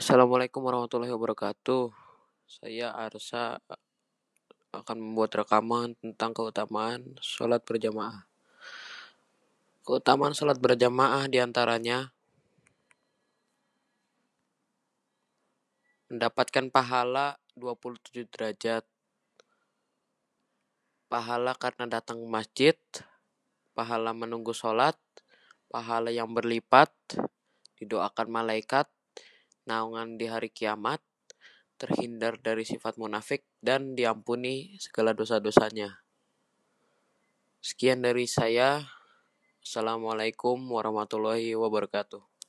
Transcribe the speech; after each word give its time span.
Assalamualaikum 0.00 0.64
warahmatullahi 0.64 1.12
wabarakatuh. 1.12 1.92
Saya 2.48 2.88
Arsa 2.88 3.60
akan 4.72 4.96
membuat 4.96 5.44
rekaman 5.44 5.92
tentang 6.00 6.32
keutamaan 6.32 7.20
sholat 7.20 7.60
berjamaah. 7.60 8.24
Keutamaan 9.84 10.32
sholat 10.32 10.56
berjamaah 10.56 11.28
di 11.28 11.36
antaranya 11.36 12.16
mendapatkan 16.08 16.72
pahala 16.72 17.36
27 17.60 18.24
derajat, 18.24 18.88
pahala 21.12 21.52
karena 21.60 21.84
datang 22.00 22.24
masjid, 22.24 22.80
pahala 23.76 24.16
menunggu 24.16 24.56
sholat, 24.56 24.96
pahala 25.68 26.08
yang 26.08 26.32
berlipat, 26.32 26.88
didoakan 27.76 28.32
malaikat, 28.32 28.88
naungan 29.70 30.18
di 30.18 30.26
hari 30.26 30.50
kiamat, 30.50 30.98
terhindar 31.78 32.42
dari 32.42 32.66
sifat 32.66 32.98
munafik, 32.98 33.46
dan 33.62 33.94
diampuni 33.94 34.74
segala 34.82 35.14
dosa-dosanya. 35.14 36.02
Sekian 37.62 38.02
dari 38.02 38.26
saya. 38.26 38.90
Assalamualaikum 39.62 40.58
warahmatullahi 40.58 41.54
wabarakatuh. 41.54 42.39